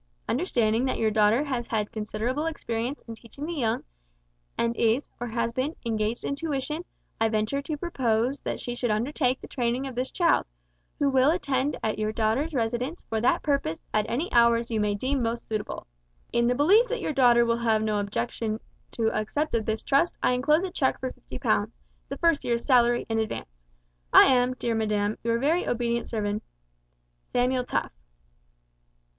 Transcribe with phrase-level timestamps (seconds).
[0.27, 3.83] Understanding that your daughter has had considerable experience in teaching the young,
[4.57, 6.83] and is, or has been, engaged in tuition,
[7.19, 10.47] I venture to propose that she should undertake the training of this child,
[10.97, 14.95] who will attend at your daughter's residence for that purpose at any hours you may
[14.95, 15.85] deem most suitable.
[16.33, 18.59] In the belief that your daughter will have no objection
[18.93, 21.77] to accept of this trust I enclose a cheque for 50 pounds
[22.09, 23.53] the first year's salary in advance.
[24.11, 26.41] I am, dear madam, your very obedient servant,
[27.33, 27.91] "Samuel Tough."